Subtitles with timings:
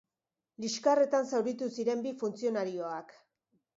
[0.63, 3.15] Liskarretan zauritu ziren bi funtzionarioak.